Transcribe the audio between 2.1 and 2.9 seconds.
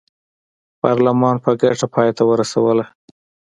ته ورسوله.